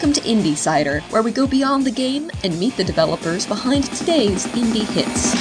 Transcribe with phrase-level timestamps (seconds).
[0.00, 3.84] Welcome to Indie Cider, where we go beyond the game and meet the developers behind
[3.84, 5.34] today's indie hits.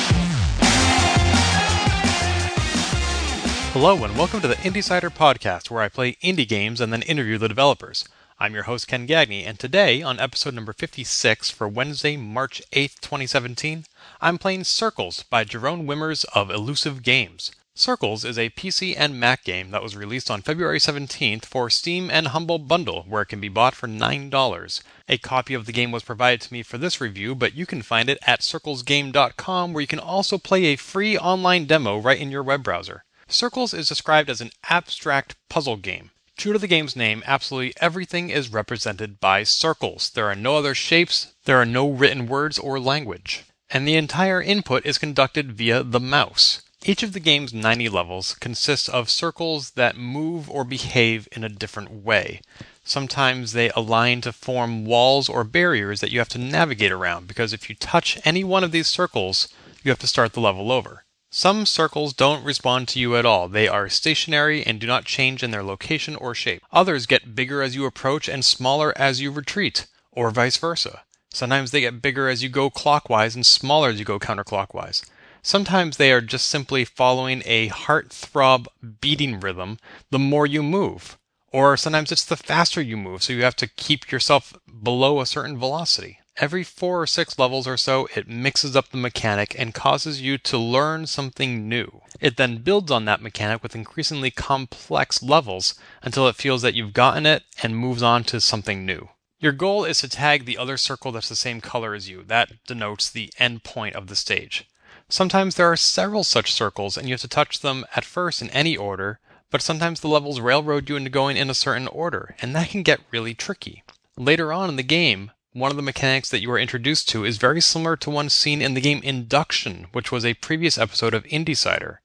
[3.72, 7.04] Hello, and welcome to the Indie Cider podcast, where I play indie games and then
[7.04, 8.04] interview the developers.
[8.38, 13.00] I'm your host, Ken Gagne, and today, on episode number 56 for Wednesday, March 8th,
[13.00, 13.86] 2017,
[14.20, 17.54] I'm playing Circles by Jeroen Wimmers of Elusive Games.
[17.80, 22.12] Circles is a PC and Mac game that was released on February 17th for Steam
[22.12, 24.82] and Humble Bundle, where it can be bought for $9.
[25.08, 27.82] A copy of the game was provided to me for this review, but you can
[27.82, 32.32] find it at circlesgame.com, where you can also play a free online demo right in
[32.32, 33.06] your web browser.
[33.30, 36.12] Circles is described as an abstract puzzle game.
[36.36, 40.10] True to the game's name, absolutely everything is represented by circles.
[40.10, 43.46] There are no other shapes, there are no written words or language.
[43.70, 46.62] And the entire input is conducted via the mouse.
[46.86, 51.50] Each of the game's 90 levels consists of circles that move or behave in a
[51.50, 52.40] different way.
[52.86, 57.52] Sometimes they align to form walls or barriers that you have to navigate around because
[57.52, 59.50] if you touch any one of these circles,
[59.84, 61.04] you have to start the level over.
[61.30, 63.50] Some circles don't respond to you at all.
[63.50, 66.64] They are stationary and do not change in their location or shape.
[66.72, 71.04] Others get bigger as you approach and smaller as you retreat, or vice versa.
[71.32, 75.04] Sometimes they get bigger as you go clockwise and smaller as you go counterclockwise.
[75.42, 78.68] Sometimes they are just simply following a heart throb
[79.02, 79.78] beating rhythm
[80.10, 81.18] the more you move.
[81.52, 85.26] Or sometimes it's the faster you move, so you have to keep yourself below a
[85.26, 86.20] certain velocity.
[86.38, 90.38] Every four or six levels or so, it mixes up the mechanic and causes you
[90.38, 92.02] to learn something new.
[92.22, 96.94] It then builds on that mechanic with increasingly complex levels until it feels that you've
[96.94, 99.10] gotten it and moves on to something new.
[99.40, 102.24] Your goal is to tag the other circle that's the same color as you.
[102.24, 104.69] That denotes the end point of the stage.
[105.12, 108.50] Sometimes there are several such circles and you have to touch them at first in
[108.52, 112.56] any order, but sometimes the levels railroad you into going in a certain order, and
[112.56, 113.84] that can get really tricky.
[114.16, 117.38] Later on in the game, one of the mechanics that you are introduced to is
[117.38, 121.24] very similar to one seen in the game Induction, which was a previous episode of
[121.24, 122.02] Indie Cider.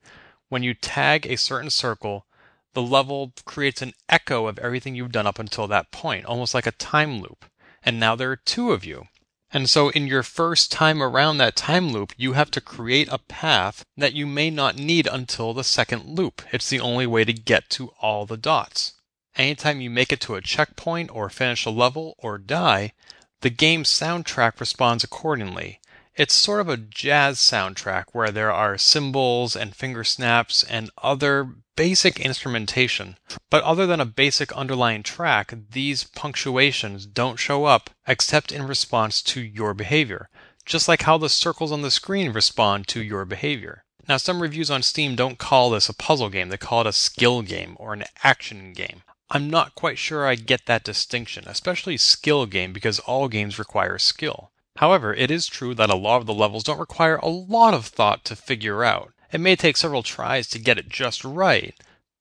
[0.48, 2.24] When you tag a certain circle,
[2.72, 6.66] the level creates an echo of everything you've done up until that point, almost like
[6.66, 7.44] a time loop.
[7.84, 9.08] And now there are two of you.
[9.54, 13.18] And so, in your first time around that time loop, you have to create a
[13.18, 16.42] path that you may not need until the second loop.
[16.50, 18.94] It's the only way to get to all the dots.
[19.36, 22.94] Anytime you make it to a checkpoint or finish a level or die,
[23.42, 25.78] the game's soundtrack responds accordingly.
[26.16, 31.56] It's sort of a jazz soundtrack where there are cymbals and finger snaps and other
[31.74, 33.18] basic instrumentation.
[33.50, 39.22] But other than a basic underlying track, these punctuations don't show up except in response
[39.22, 40.28] to your behavior,
[40.64, 43.82] just like how the circles on the screen respond to your behavior.
[44.08, 46.92] Now, some reviews on Steam don't call this a puzzle game, they call it a
[46.92, 49.02] skill game or an action game.
[49.30, 53.98] I'm not quite sure I get that distinction, especially skill game, because all games require
[53.98, 54.52] skill.
[54.76, 57.86] However, it is true that a lot of the levels don't require a lot of
[57.86, 59.12] thought to figure out.
[59.32, 61.74] It may take several tries to get it just right,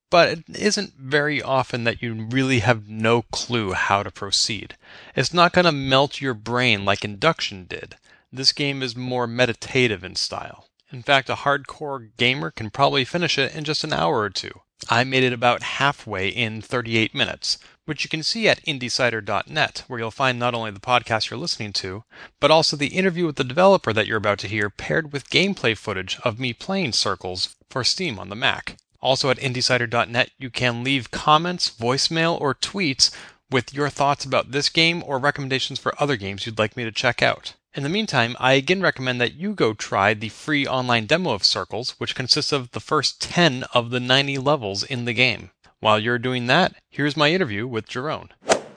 [0.09, 4.77] but it isn't very often that you really have no clue how to proceed.
[5.15, 7.97] It's not going to melt your brain like induction did.
[8.31, 10.67] This game is more meditative in style.
[10.91, 14.61] In fact, a hardcore gamer can probably finish it in just an hour or two.
[14.89, 19.99] I made it about halfway in 38 minutes, which you can see at indiecider.net, where
[19.99, 22.03] you'll find not only the podcast you're listening to,
[22.39, 25.77] but also the interview with the developer that you're about to hear paired with gameplay
[25.77, 28.77] footage of me playing Circles for Steam on the Mac.
[29.01, 33.11] Also at indiecider.net, you can leave comments, voicemail, or tweets
[33.51, 36.91] with your thoughts about this game or recommendations for other games you'd like me to
[36.91, 37.53] check out.
[37.75, 41.43] In the meantime, I again recommend that you go try the free online demo of
[41.43, 45.49] Circles, which consists of the first 10 of the 90 levels in the game.
[45.83, 48.29] While you're doing that, here's my interview with Jeroen.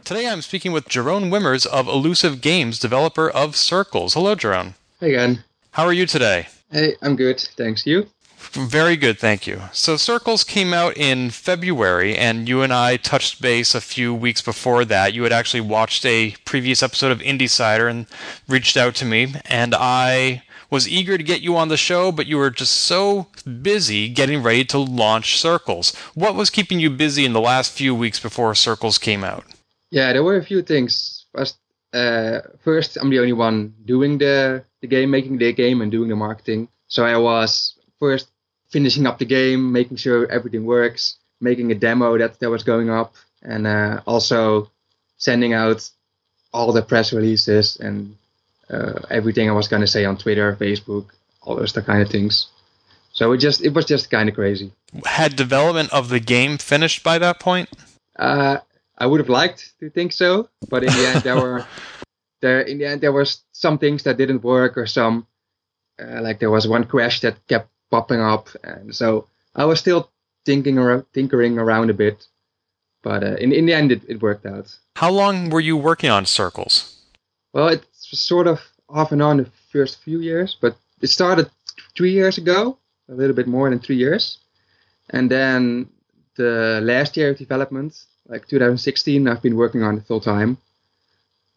[0.04, 4.14] Today I'm speaking with Jeroen Wimmers of Elusive Games, developer of Circles.
[4.14, 4.74] Hello, Jeroen.
[4.98, 5.44] Hey again.
[5.70, 6.48] How are you today?
[6.72, 7.38] Hey, I'm good.
[7.56, 7.86] Thanks.
[7.86, 8.08] You?
[8.50, 9.60] Very good, thank you.
[9.72, 14.42] So, Circles came out in February, and you and I touched base a few weeks
[14.42, 15.14] before that.
[15.14, 18.06] You had actually watched a previous episode of Indie Cider and
[18.48, 22.26] reached out to me, and I was eager to get you on the show, but
[22.26, 23.26] you were just so
[23.62, 25.94] busy getting ready to launch Circles.
[26.14, 29.44] What was keeping you busy in the last few weeks before Circles came out?
[29.90, 31.26] Yeah, there were a few things.
[31.32, 31.58] First,
[31.92, 36.08] uh, first I'm the only one doing the, the game, making the game, and doing
[36.08, 36.68] the marketing.
[36.88, 38.28] So I was first
[38.68, 42.90] finishing up the game, making sure everything works, making a demo that, that was going
[42.90, 44.70] up, and uh, also
[45.18, 45.88] sending out
[46.52, 48.16] all the press releases and
[48.70, 51.06] uh, everything I was gonna say on Twitter, Facebook,
[51.42, 52.48] all those kind of things.
[53.12, 54.72] So it just it was just kind of crazy.
[55.06, 57.70] Had development of the game finished by that point?
[58.18, 58.58] Uh,
[58.98, 61.66] I would have liked to think so, but in the end there were
[62.42, 65.26] there in the end there was some things that didn't work or some
[65.98, 70.10] uh, like there was one crash that kept popping up, and so I was still
[70.44, 72.26] thinking around, tinkering around a bit,
[73.02, 74.76] but uh, in in the end it, it worked out.
[74.96, 76.96] How long were you working on Circles?
[77.54, 77.86] Well, it
[78.18, 81.50] sort of off and on the first few years, but it started
[81.96, 82.78] three years ago,
[83.08, 84.38] a little bit more than three years,
[85.10, 85.88] and then
[86.36, 90.58] the last year of development, like 2016, I've been working on it full time.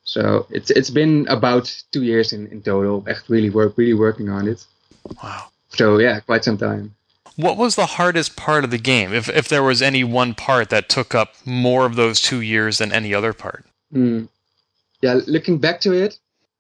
[0.03, 4.29] So it's it's been about two years in, in total, echt really work really working
[4.29, 4.65] on it.
[5.21, 5.49] Wow.
[5.69, 6.95] So yeah, quite some time.
[7.35, 10.69] What was the hardest part of the game, if if there was any one part
[10.69, 13.65] that took up more of those two years than any other part?
[13.91, 14.25] Hmm.
[15.01, 16.17] Yeah, looking back to it,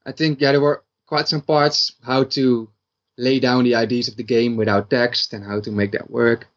[0.09, 2.69] I think yeah there were quite some parts how to
[3.17, 6.47] lay down the ideas of the game without text and how to make that work.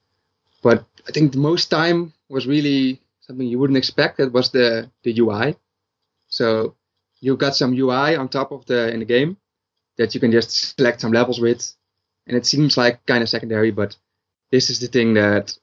[0.62, 4.18] But I think the most time was really something you wouldn't expect.
[4.18, 5.56] That was the the UI.
[6.28, 6.74] So
[7.20, 9.36] you've got some UI on top of the in the game
[9.98, 11.62] that you can just select some levels with,
[12.26, 13.96] and it seems like kind of secondary, but
[14.50, 15.58] this is the thing that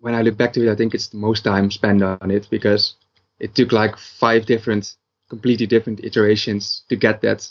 [0.00, 2.48] when I look back to it, I think it's the most time spent on it
[2.50, 2.94] because
[3.38, 4.96] it took like five different,
[5.32, 7.50] completely different iterations to get that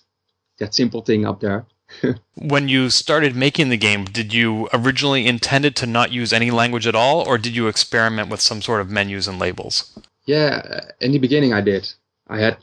[0.60, 1.66] that simple thing up there.
[2.36, 6.86] when you started making the game, did you originally intended to not use any language
[6.86, 9.98] at all, or did you experiment with some sort of menus and labels?
[10.26, 11.92] Yeah, uh, in the beginning I did.
[12.28, 12.58] I had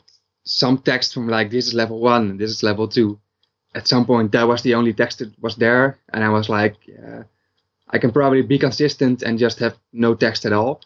[0.45, 3.19] some text from like this is level one, this is level two.
[3.75, 6.75] At some point, that was the only text that was there, and I was like,
[6.87, 7.23] yeah,
[7.89, 10.79] I can probably be consistent and just have no text at all,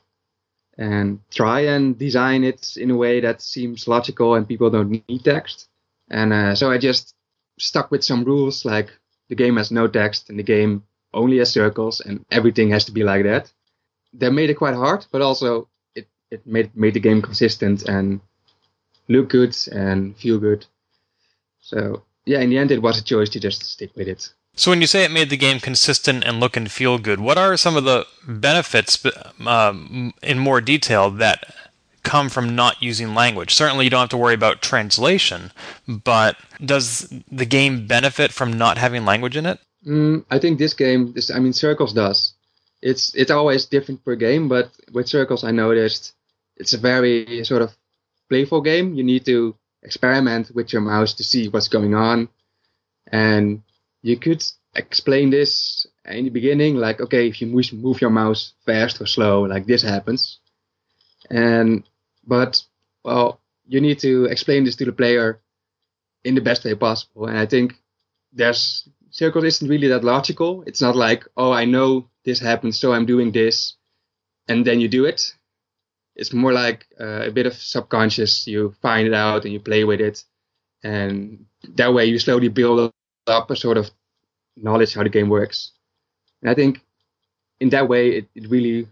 [0.77, 5.23] and try and design it in a way that seems logical and people don't need
[5.23, 5.67] text.
[6.09, 7.15] And uh, so I just
[7.59, 8.89] stuck with some rules like
[9.29, 10.83] the game has no text and the game
[11.13, 13.51] only has circles and everything has to be like that.
[14.13, 18.19] That made it quite hard, but also it, it made made the game consistent and
[19.07, 20.65] look good and feel good.
[21.61, 24.33] So yeah, in the end, it was a choice to just stick with it.
[24.55, 27.37] So when you say it made the game consistent and look and feel good, what
[27.37, 29.03] are some of the benefits
[29.45, 31.55] um, in more detail that
[32.03, 33.53] come from not using language?
[33.53, 35.51] Certainly, you don't have to worry about translation,
[35.87, 39.59] but does the game benefit from not having language in it?
[39.87, 42.33] Mm, I think this game, this I mean, Circles does.
[42.81, 46.13] It's it's always different per game, but with Circles, I noticed
[46.57, 47.71] it's a very sort of
[48.29, 48.93] playful game.
[48.93, 52.29] You need to experiment with your mouse to see what's going on.
[53.11, 53.63] And
[54.03, 54.43] you could
[54.75, 59.43] explain this in the beginning, like, okay, if you move your mouse fast or slow,
[59.43, 60.39] like this happens.
[61.31, 61.83] And,
[62.27, 62.61] but,
[63.03, 65.41] well, you need to explain this to the player
[66.23, 67.25] in the best way possible.
[67.25, 67.73] And I think
[68.31, 70.63] there's, Circles isn't really that logical.
[70.67, 73.75] It's not like, oh, I know this happens, so I'm doing this,
[74.47, 75.33] and then you do it
[76.15, 78.47] it's more like uh, a bit of subconscious.
[78.47, 80.23] You find it out and you play with it,
[80.83, 81.45] and
[81.75, 82.91] that way you slowly build
[83.27, 83.89] up a sort of
[84.55, 85.71] knowledge how the game works.
[86.41, 86.81] And I think
[87.59, 88.87] in that way, it, it really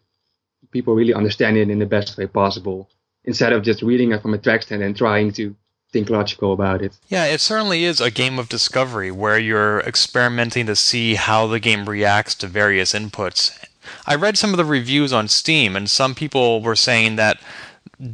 [0.71, 2.89] people really understand it in the best way possible
[3.25, 5.55] instead of just reading it from a text and then trying to
[5.91, 6.97] think logical about it.
[7.09, 11.59] Yeah, it certainly is a game of discovery where you're experimenting to see how the
[11.59, 13.59] game reacts to various inputs
[14.05, 17.39] I read some of the reviews on Steam, and some people were saying that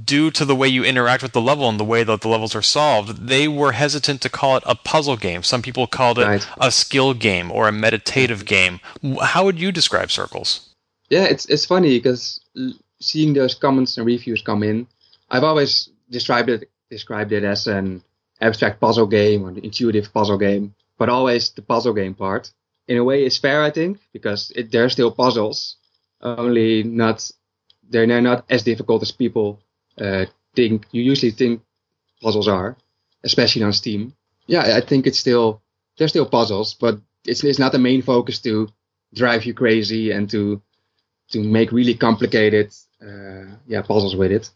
[0.03, 2.55] due to the way you interact with the level and the way that the levels
[2.55, 5.43] are solved, they were hesitant to call it a puzzle game.
[5.43, 6.47] Some people called it right.
[6.59, 9.13] a skill game or a meditative mm-hmm.
[9.13, 9.17] game.
[9.21, 10.73] How would you describe Circles?
[11.09, 12.41] Yeah, it's it's funny because
[12.99, 14.87] seeing those comments and reviews come in,
[15.29, 18.03] I've always described it described it as an
[18.41, 22.51] abstract puzzle game or an intuitive puzzle game, but always the puzzle game part
[22.87, 25.75] in a way is fair, I think, because it, they're still puzzles,
[26.21, 27.29] only not
[27.89, 29.61] they're not as difficult as people
[29.99, 30.25] uh,
[30.55, 30.85] think.
[30.91, 31.61] You usually think
[32.21, 32.75] puzzles are,
[33.23, 34.13] especially on Steam.
[34.47, 35.61] Yeah, I think it's still
[35.97, 38.69] they're still puzzles, but it's it's not the main focus to
[39.13, 40.61] drive you crazy and to
[41.31, 44.49] to make really complicated uh, yeah puzzles with it.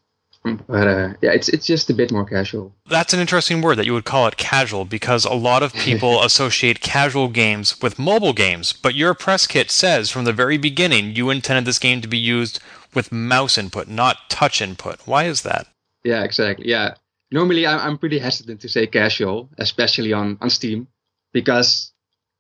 [0.44, 2.74] But uh, yeah, it's it's just a bit more casual.
[2.88, 6.24] That's an interesting word that you would call it casual because a lot of people
[6.24, 8.74] associate casual games with mobile games.
[8.74, 12.18] But your press kit says from the very beginning you intended this game to be
[12.18, 12.60] used
[12.94, 15.00] with mouse input, not touch input.
[15.06, 15.68] Why is that?
[16.04, 16.68] Yeah, exactly.
[16.68, 16.96] Yeah,
[17.32, 20.88] normally I'm pretty hesitant to say casual, especially on on Steam,
[21.32, 21.92] because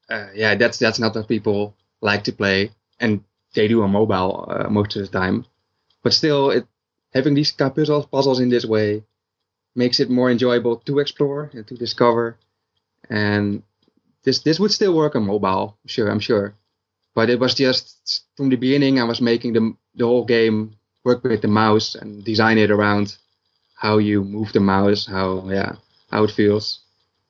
[0.10, 4.46] uh, yeah, that's that's not what people like to play, and they do on mobile
[4.50, 5.46] uh, most of the time.
[6.04, 6.68] But still, it
[7.14, 9.04] having these puzzles, puzzles in this way
[9.76, 12.38] makes it more enjoyable to explore and to discover.
[13.10, 13.64] And
[14.24, 16.56] this this would still work on mobile, sure, I'm sure.
[17.14, 21.24] But it was just from the beginning, I was making the the whole game work
[21.24, 23.18] with the mouse and design it around
[23.76, 25.74] how you move the mouse, how yeah,
[26.12, 26.82] how it feels.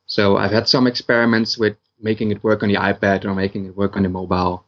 [0.06, 3.77] So I've had some experiments with making it work on the iPad or making it
[3.77, 4.65] work on the mobile,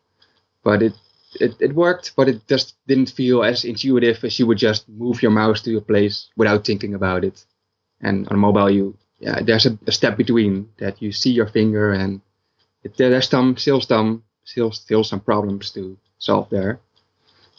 [0.64, 0.94] but it
[1.40, 5.22] it, it worked, but it just didn't feel as intuitive as you would just move
[5.22, 7.44] your mouse to a place without thinking about it.
[8.02, 11.92] And on mobile, you yeah, there's a, a step between that you see your finger
[11.94, 12.22] and
[12.84, 16.80] it, there's some still some still still some problems to solve there.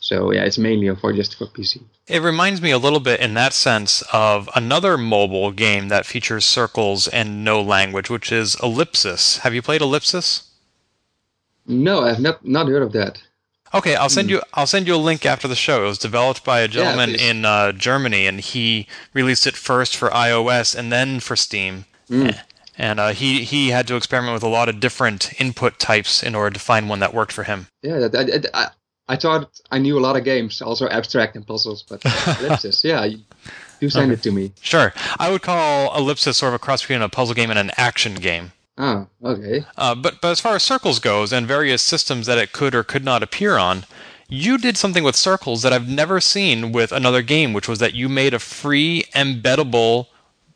[0.05, 1.83] So yeah, it's mainly for just for PC.
[2.07, 6.45] It reminds me a little bit in that sense of another mobile game that features
[6.45, 9.39] circles and no language, which is Ellipsis.
[9.39, 10.51] Have you played Ellipsis?
[11.67, 13.23] No, I've not not heard of that.
[13.73, 15.85] Okay, I'll send you I'll send you a link after the show.
[15.85, 17.23] It was developed by a gentleman please.
[17.23, 21.87] in uh, Germany, and he released it first for iOS and then for Steam.
[22.11, 22.39] Mm.
[22.77, 26.35] And uh, he he had to experiment with a lot of different input types in
[26.35, 27.69] order to find one that worked for him.
[27.81, 28.69] Yeah, that, I, I,
[29.09, 32.03] I thought I knew a lot of games, also abstract and puzzles, but
[32.41, 33.19] ellipsis, yeah, you
[33.81, 34.53] do send it to me.
[34.61, 37.71] Sure, I would call Ellipsis sort of a cross between a puzzle game and an
[37.77, 38.53] action game.
[38.77, 39.65] Oh, okay.
[39.77, 42.83] Uh, but but as far as circles goes and various systems that it could or
[42.83, 43.85] could not appear on,
[44.29, 47.95] you did something with circles that I've never seen with another game, which was that
[47.95, 50.07] you made a free embeddable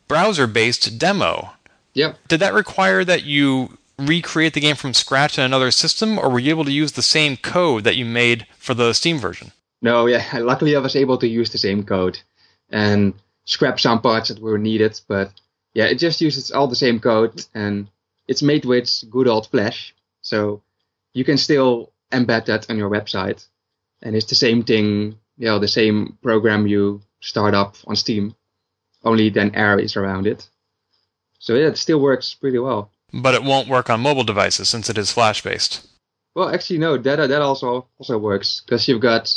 [0.07, 1.51] browser-based demo.
[1.93, 2.17] Yep.
[2.27, 6.39] Did that require that you recreate the game from scratch in another system, or were
[6.39, 9.51] you able to use the same code that you made for the Steam version?
[9.81, 10.25] No, yeah.
[10.39, 12.19] Luckily, I was able to use the same code
[12.69, 13.13] and
[13.45, 15.31] scrap some parts that were needed, but
[15.73, 17.87] yeah, it just uses all the same code and
[18.27, 20.61] it's made with good old Flash, so
[21.13, 23.47] you can still embed that on your website,
[24.03, 28.35] and it's the same thing, you know, the same program you start up on Steam,
[29.03, 30.47] only then Air is around it.
[31.39, 32.91] So yeah, it still works pretty well.
[33.13, 35.87] But it won't work on mobile devices since it is Flash based.
[36.35, 39.29] Well, actually, no, that that also also works because you've got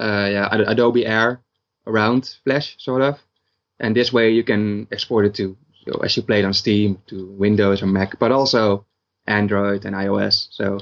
[0.00, 1.40] uh, yeah Adobe Air
[1.86, 3.18] around Flash sort of,
[3.78, 6.98] and this way you can export it to so as you play it on Steam
[7.08, 8.84] to Windows or Mac, but also
[9.26, 10.48] Android and iOS.
[10.50, 10.78] So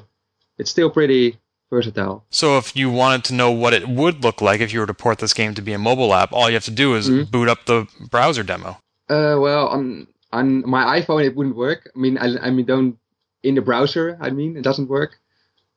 [0.58, 1.38] it's still pretty
[1.70, 2.24] versatile.
[2.30, 4.94] So if you wanted to know what it would look like if you were to
[4.94, 7.30] port this game to be a mobile app, all you have to do is Mhm.
[7.30, 8.78] boot up the browser demo.
[9.08, 11.90] Uh, well, on on my iPhone it wouldn't work.
[11.94, 12.98] I mean, I, I mean, don't
[13.42, 14.18] in the browser.
[14.20, 15.18] I mean, it doesn't work.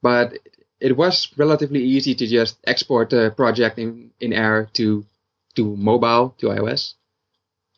[0.02, 0.38] But
[0.80, 5.06] it was relatively easy to just export the project in in Air to
[5.56, 6.96] to mobile to iOS,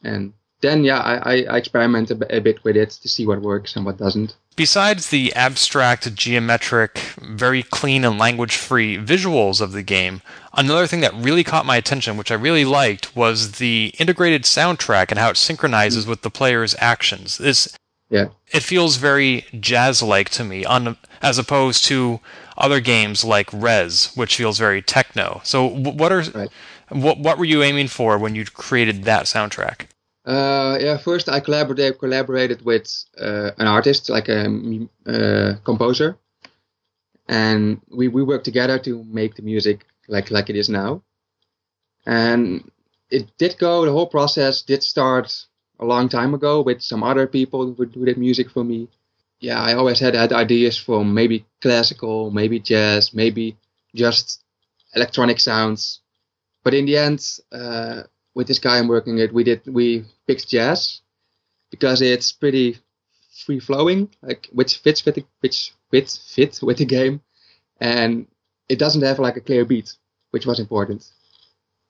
[0.04, 3.76] and then yeah, I, I, experiment a, a bit with it to see what works
[3.76, 4.36] and what doesn't.
[4.56, 10.22] Besides the abstract, geometric, very clean and language free visuals of the game,
[10.54, 15.08] another thing that really caught my attention, which I really liked, was the integrated soundtrack
[15.10, 17.38] and how it synchronizes with the player's actions.
[17.38, 17.78] This
[18.10, 18.28] Yeah.
[18.54, 22.22] it feels very jazz like to me, on, as opposed to
[22.58, 25.42] other games like Rez, which feels very techno.
[25.44, 26.50] So, wh- what are Right.
[26.90, 29.88] what what were you aiming for when you created that soundtrack?
[30.26, 32.88] Uh, yeah, first I collaborated collaborated with
[33.20, 34.48] uh, an artist, like a
[35.06, 36.18] uh, composer,
[37.28, 41.04] and we, we worked together to make the music like like it is now.
[42.08, 42.72] And
[43.12, 43.86] it did go.
[43.86, 45.46] The whole process did start
[45.80, 48.88] a long time ago with some other people who would do the music for me.
[49.40, 53.58] Yeah, I always had had ideas from maybe classical, maybe jazz, maybe
[53.94, 54.44] just
[54.96, 56.00] electronic sounds.
[56.64, 57.20] But in the end,
[57.52, 58.04] uh,
[58.36, 61.02] with this guy I'm working with, we did we picked jazz
[61.72, 62.78] because it's pretty
[63.46, 67.22] free flowing, like which fits with the which fit fit with the game,
[67.80, 68.28] and
[68.70, 69.94] it doesn't have like a clear beat,
[70.32, 71.06] which was important.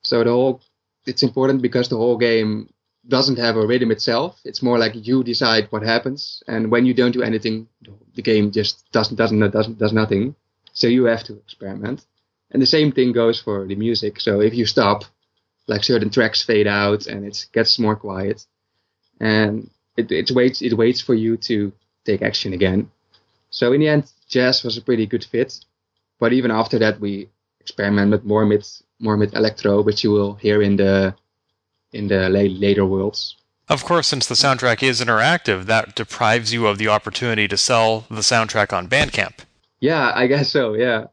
[0.02, 0.62] So the whole
[1.04, 2.70] it's important because the whole game
[3.08, 4.40] doesn't have a rhythm itself.
[4.44, 7.68] It's more like you decide what happens, and when you don't do anything,
[8.14, 10.34] the game just doesn't doesn't doesn't does nothing.
[10.72, 12.06] So you have to experiment.
[12.50, 14.20] And the same thing goes for the music.
[14.20, 15.04] So if you stop,
[15.66, 18.46] like certain tracks fade out and it gets more quiet,
[19.20, 21.72] and it, it waits it waits for you to
[22.04, 22.90] take action again.
[23.50, 25.64] So in the end, jazz was a pretty good fit.
[26.18, 27.28] But even after that, we
[27.60, 31.14] experimented more with more with electro, which you will hear in the
[31.92, 33.36] in the la- later worlds.
[33.68, 38.04] Of course, since the soundtrack is interactive, that deprives you of the opportunity to sell
[38.08, 39.40] the soundtrack on Bandcamp.
[39.80, 40.74] Yeah, I guess so.
[40.74, 41.06] Yeah,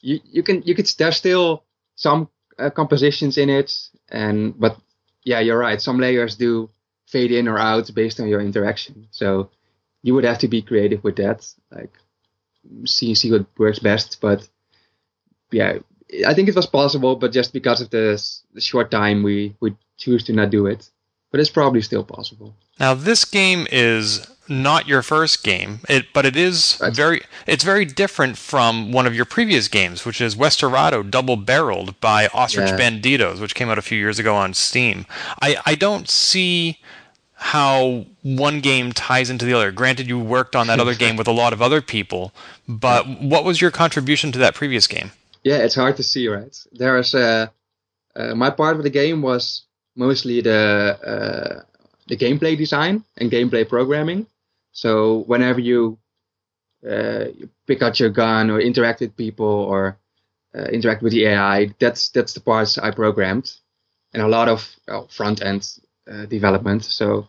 [0.00, 1.64] you you can you could there's still
[1.96, 4.76] some uh, compositions in it, and but
[5.24, 5.80] yeah, you're right.
[5.80, 6.70] Some layers do
[7.06, 9.06] fade in or out based on your interaction.
[9.10, 9.50] So
[10.02, 11.92] you would have to be creative with that, like
[12.84, 14.20] see see what works best.
[14.20, 14.48] But
[15.50, 15.78] yeah,
[16.26, 18.22] I think it was possible, but just because of the,
[18.54, 20.90] the short time, we we choose to not do it.
[21.30, 22.54] but it's probably still possible.
[22.80, 26.92] Now, this game is not your first game, it, but it is Right.
[26.94, 32.00] very it's very different from one of your previous games, which is Westerado Double Barreled
[32.00, 32.78] by Ostrich Yeah.
[32.78, 35.06] Banditos, which came out a few years ago on Steam.
[35.42, 36.78] I, I don't see
[37.34, 39.70] how one game ties into the other.
[39.70, 42.32] Granted, you worked on that other game with a lot of other people,
[42.66, 45.10] but what was your contribution to that previous game?
[45.44, 46.56] Yeah, it's hard to see, right?
[46.72, 47.48] There's uh,
[48.16, 49.62] uh, my part of the game was
[49.94, 51.62] mostly the uh,
[52.08, 54.26] the gameplay design and gameplay programming.
[54.76, 55.98] So whenever you,
[56.88, 57.26] uh,
[57.66, 59.98] pick out your gun or interact with people or
[60.56, 63.52] uh, interact with the AI, that's that's the parts I programmed,
[64.14, 65.62] and a lot of well, front end
[66.10, 66.84] uh, development.
[66.84, 67.28] So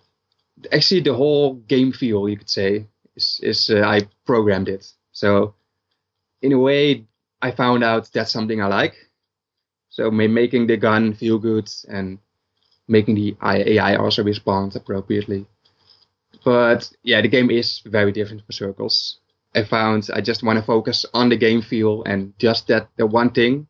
[0.72, 4.92] actually, the whole game feel you could say is is uh, I programmed it.
[5.14, 5.56] So
[6.42, 7.06] in a way,
[7.42, 8.96] I found out that's something I like.
[9.90, 12.20] So ma- making the gun feel good and
[12.88, 15.48] making the AI also respond appropriately.
[16.48, 19.20] But yeah, the game is very different for Circles.
[19.54, 23.06] I found I just want to focus on the game feel and just that the
[23.06, 23.68] one thing.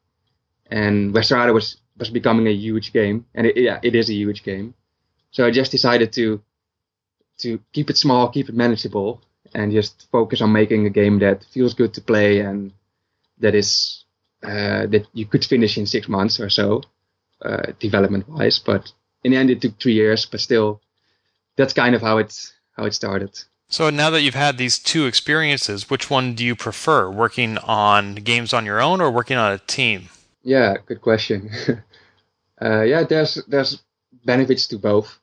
[0.70, 4.44] And Westerado was was becoming a huge game, and it, yeah, it is a huge
[4.44, 4.76] game.
[5.32, 6.40] So I just decided to
[7.40, 9.24] to keep it small, keep it manageable,
[9.56, 12.74] and just focus on making a game that feels good to play and
[13.40, 14.06] that is
[14.44, 16.84] uh, that you could finish in six months or so,
[17.42, 18.60] uh, development wise.
[18.60, 18.92] But
[19.24, 20.28] in the end, it took three years.
[20.28, 20.80] But still,
[21.56, 23.44] that's kind of how it how it started.
[23.70, 27.10] So now that you've had these two experiences, which one do you prefer?
[27.10, 30.08] Working on games on your own or working on a team?
[30.44, 31.52] Yeah, good question.
[32.62, 33.82] uh, yeah, there's there's
[34.24, 35.20] benefits to both.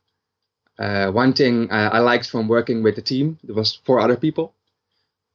[0.79, 4.17] Uh, one thing uh, I liked from working with the team, there was four other
[4.17, 4.53] people.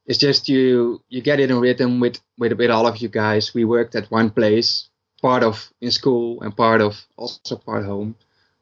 [0.06, 3.54] It's just you you get it in rhythm with, with with all of you guys.
[3.54, 4.90] We worked at one place,
[5.22, 8.16] part of in school and part of also part home,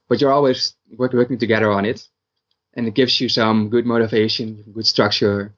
[0.07, 2.07] but you're always work, working together on it,
[2.77, 5.53] and it gives you some good motivation, good structure,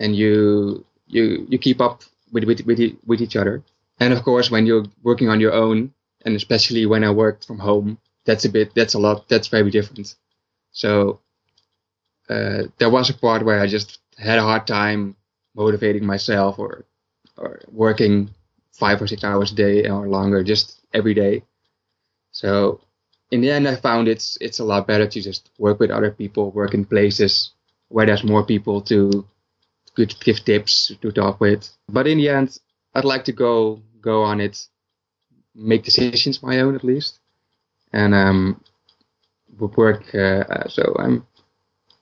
[0.00, 3.62] and you you you keep up with with with, with each other.
[4.00, 5.94] And of course, when you're working on your own,
[6.26, 9.70] and especially when I worked from home, that's a bit, that's a lot, that's very
[9.70, 10.14] different.
[10.72, 11.20] So
[12.28, 15.16] uh, there was a part where I just had a hard time
[15.54, 16.84] motivating myself or
[17.38, 18.30] or working
[18.72, 21.44] five or six hours a day or longer, just every day.
[22.32, 22.80] So
[23.30, 26.10] in the end, I found it's it's a lot better to just work with other
[26.10, 27.50] people, work in places
[27.88, 29.26] where there's more people to
[29.94, 31.68] could give tips to talk with.
[31.88, 32.58] But in the end,
[32.94, 34.66] I'd like to go go on it,
[35.54, 37.18] make decisions my own at least,
[37.92, 38.60] and um,
[39.58, 40.14] work.
[40.14, 41.26] Uh, uh, so I'm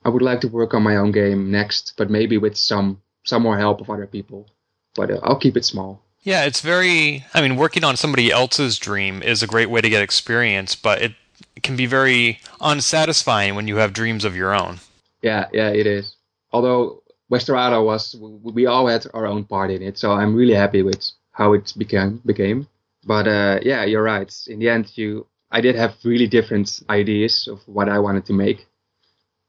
[0.03, 3.41] I would like to work on my own game next, but maybe with some some
[3.41, 4.47] more help of other people.
[4.95, 6.04] But uh, I'll keep it small.
[6.25, 7.23] Yeah, it's very.
[7.35, 10.99] I mean, working on somebody else's dream is a great way to get experience, but
[10.99, 11.13] it
[11.61, 14.79] can be very unsatisfying when you have dreams of your own.
[15.21, 16.15] Yeah, yeah, it is.
[16.51, 20.81] Although Westerado was, we all had our own part in it, so I'm really happy
[20.81, 22.21] with how it became.
[22.25, 22.67] Became,
[23.03, 24.33] but uh, yeah, you're right.
[24.47, 28.33] In the end, you, I did have really different ideas of what I wanted to
[28.33, 28.65] make,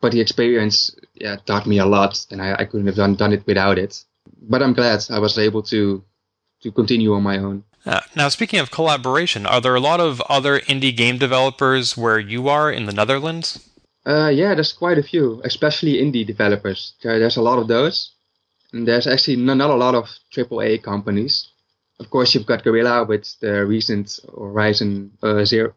[0.03, 3.33] but the experience, yeah, taught me a lot, and I, I couldn't have done done
[3.33, 4.05] it without it.
[4.43, 6.05] But I'm glad I was able to
[6.67, 7.63] to continue on my own.
[7.87, 12.19] Uh, now, speaking of collaboration, are there a lot of other indie game developers where
[12.19, 13.71] you are in the Netherlands?
[14.05, 16.95] Uh, yeah, there's quite a few, especially indie developers.
[17.03, 18.13] There's a lot of those.
[18.73, 21.49] And there's actually not, not a lot of AAA companies.
[22.01, 25.73] Of course, you've got Guerrilla with the recent Horizon uh, Zero.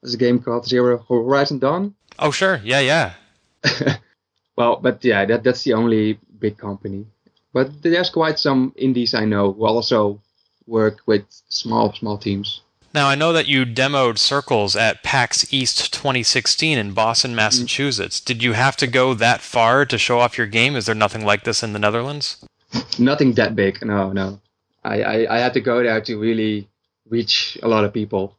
[0.00, 0.66] What's a game called?
[0.66, 1.94] Zero Horizon Dawn?
[2.18, 2.60] Oh, sure.
[2.62, 3.14] Yeah, yeah.
[4.56, 7.06] well, but yeah, that, that's the only big company.
[7.52, 10.20] But there's quite some indies I know who also
[10.66, 12.60] work with small, small teams.
[12.92, 18.18] Now, I know that you demoed Circles at PAX East 2016 in Boston, Massachusetts.
[18.20, 20.74] Did you have to go that far to show off your game?
[20.74, 22.44] Is there nothing like this in the Netherlands?
[22.98, 24.40] Nothing that big, no, no.
[24.84, 26.68] I, I, I had to go there to really
[27.08, 28.36] reach a lot of people.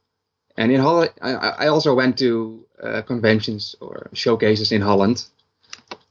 [0.58, 5.26] And in Holland, I, I also went to uh, conventions or showcases in Holland.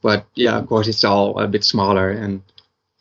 [0.01, 2.41] But yeah, of course, it's all a bit smaller, and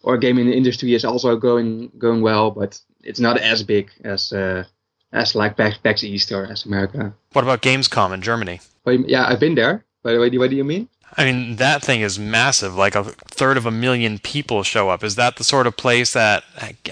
[0.05, 4.65] our gaming industry is also going going well, but it's not as big as uh,
[5.13, 7.13] as like PAX, PAX East or as America.
[7.33, 8.61] What about Gamescom in Germany?
[8.85, 9.85] But yeah, I've been there.
[10.03, 10.89] By the way, what do you mean?
[11.17, 12.77] I mean, that thing is massive.
[12.77, 15.03] Like a third of a million people show up.
[15.03, 16.45] Is that the sort of place that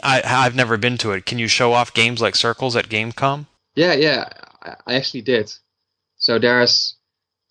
[0.02, 1.24] I, I've never been to it?
[1.24, 3.46] Can you show off games like Circles at Gamescom?
[3.74, 4.28] Yeah, yeah,
[4.62, 5.52] I I actually did.
[6.16, 6.96] So there's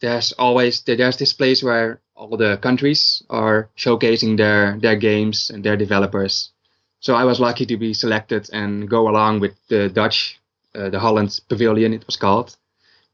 [0.02, 5.64] there's always there's this place where all the countries are showcasing their their games and
[5.64, 6.52] their developers.
[7.00, 10.40] So I was lucky to be selected and go along with the Dutch,
[10.76, 12.58] uh, the Holland Pavilion it was called,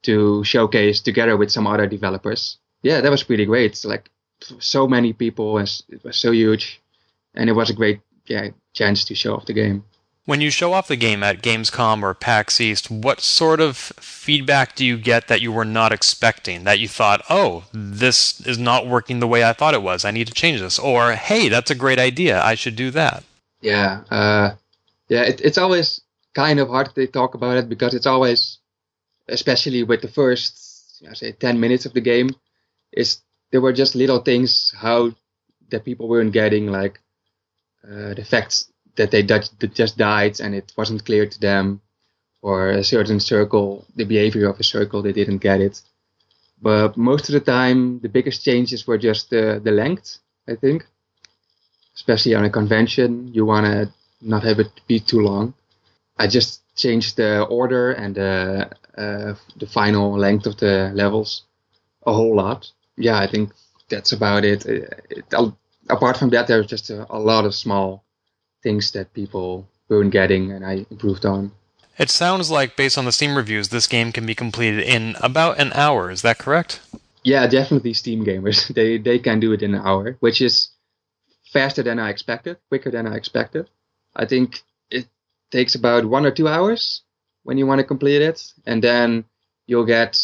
[0.03, 2.57] to showcase together with some other developers.
[2.81, 3.71] Yeah, that was pretty great.
[3.71, 4.09] It's Like
[4.59, 6.81] so many people, and it was so huge,
[7.35, 9.83] and it was a great yeah chance to show off the game.
[10.25, 14.73] When you show off the game at Gamescom or PAX East, what sort of feedback
[14.73, 16.63] do you get that you were not expecting?
[16.63, 20.05] That you thought, oh, this is not working the way I thought it was.
[20.05, 20.79] I need to change this.
[20.79, 22.41] Or, hey, that's a great idea.
[22.41, 23.25] I should do that.
[23.59, 24.03] Yeah.
[24.09, 24.51] Uh,
[25.09, 25.99] yeah, it, it's always
[26.33, 28.59] kind of hard to talk about it because it's always,
[29.27, 32.29] especially with the first, I say, 10 minutes of the game,
[32.93, 33.17] is
[33.51, 35.11] there were just little things how
[35.69, 37.01] that people weren't getting, like
[37.83, 41.81] uh, the fact that they just died and it wasn't clear to them,
[42.41, 45.81] or a certain circle, the behavior of a circle, they didn't get it.
[46.61, 50.85] But most of the time, the biggest changes were just the, the length, I think.
[51.95, 55.53] Especially on a convention, you want to not have it be too long.
[56.17, 61.43] I just changed the order and the, uh, the final length of the levels
[62.05, 62.69] a whole lot.
[62.97, 63.51] Yeah, I think
[63.89, 64.65] that's about it.
[64.65, 64.71] Uh,
[65.09, 65.53] it, it
[65.89, 68.03] apart from that, there's just a, a lot of small
[68.63, 71.51] things that people weren't getting and I improved on.
[71.97, 75.59] It sounds like, based on the Steam reviews, this game can be completed in about
[75.59, 76.09] an hour.
[76.09, 76.81] Is that correct?
[77.23, 78.73] Yeah, definitely Steam gamers.
[78.77, 80.69] They they can do it in an hour, which is
[81.51, 83.69] faster than I expected, quicker than I expected.
[84.15, 85.05] I think it
[85.51, 87.03] takes about one or two hours
[87.43, 89.25] when you want to complete it, and then
[89.67, 90.19] you'll get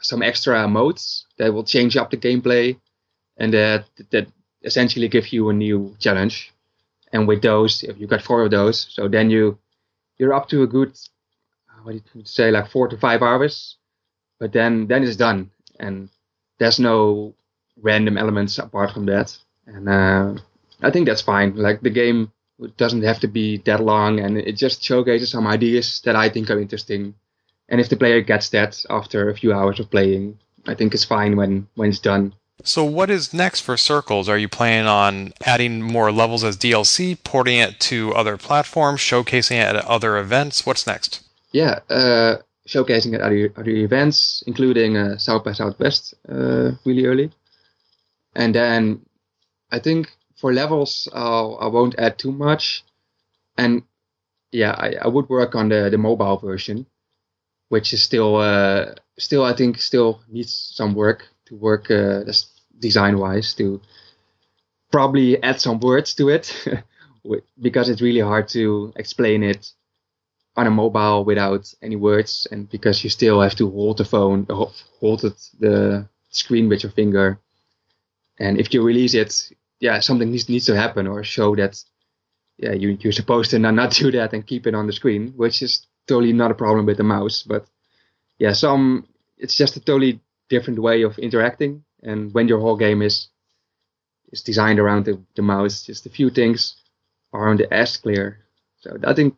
[0.00, 2.78] some extra modes that will change up the gameplay,
[3.36, 4.28] and that that
[4.62, 6.52] essentially give you a new challenge
[7.12, 9.58] and with those, if you got four of those, so then you
[10.18, 10.96] you're up to a good
[11.82, 13.76] what do you say like four to five hours,
[14.38, 16.08] but then then it's done, and
[16.58, 17.34] there's no
[17.80, 20.34] random elements apart from that, and uh,
[20.82, 21.56] I think that's fine.
[21.56, 22.32] Like the game
[22.76, 26.50] doesn't have to be that long, and it just showcases some ideas that I think
[26.50, 27.14] are interesting.
[27.68, 31.04] And if the player gets that after a few hours of playing, I think it's
[31.04, 32.34] fine when when it's done.
[32.64, 34.28] So, what is next for Circles?
[34.28, 39.56] Are you planning on adding more levels as DLC, porting it to other platforms, showcasing
[39.56, 40.66] it at other events?
[40.66, 41.22] What's next?
[41.52, 47.30] Yeah, uh, showcasing it at other, events, including uh, South by Southwest uh, really early.
[48.34, 49.02] And then
[49.70, 52.84] I think for levels, I'll, I won't add too much.
[53.56, 53.82] And
[54.50, 56.86] yeah, I, I would work on the, the mobile version,
[57.68, 62.22] which is still, uh, still I think, still needs some work to work uh,
[62.78, 63.80] design wise to
[64.90, 66.54] probably add some words to it
[67.60, 69.70] because it's really hard to explain it
[70.56, 74.46] on a mobile without any words and because you still have to hold the phone
[74.48, 77.38] hold it, the screen with your finger.
[78.38, 81.82] And if you release it yeah something needs, needs to happen or show that
[82.56, 85.32] yeah you, you're supposed to not, not do that and keep it on the screen
[85.36, 87.42] which is totally not a problem with the mouse.
[87.42, 87.66] But
[88.38, 89.06] yeah some
[89.36, 91.84] it's just a totally different way of interacting.
[92.02, 93.28] And when your whole game is
[94.32, 96.76] is designed around the, the mouse, just a few things
[97.32, 98.38] aren't as clear.
[98.80, 99.34] So I think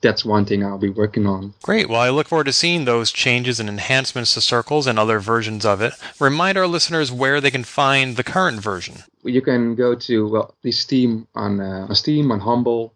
[0.00, 1.54] that's one thing I'll be working on.
[1.62, 1.88] Great.
[1.88, 5.66] Well, I look forward to seeing those changes and enhancements to Circles and other versions
[5.66, 5.92] of it.
[6.20, 9.02] Remind our listeners where they can find the current version.
[9.24, 12.94] You can go to well, the Steam on, uh, on Steam, on Humble,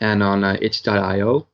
[0.00, 1.48] and on uh, itch.io.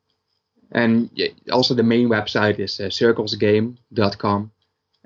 [0.73, 1.11] And
[1.51, 4.51] also the main website is uh, circlesgame.com.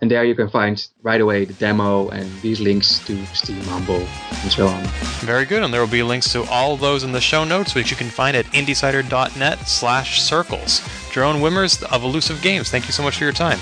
[0.01, 4.07] And there you can find right away the demo and these links to Steam Humble
[4.43, 4.85] and so on.
[5.21, 5.63] Very good.
[5.65, 8.09] And there will be links to all those in the show notes, which you can
[8.09, 10.81] find at indiecider.net slash circles.
[11.11, 13.59] Jeroen Wimmers of Elusive Games, thank you so much for your time.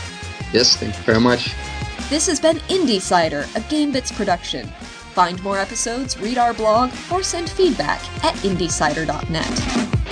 [0.53, 1.55] Yes, thank you very much.
[2.11, 4.67] This has been Indiecider, a GameBits production.
[5.17, 10.06] Find more episodes, read our blog, or send feedback at indiecider.net.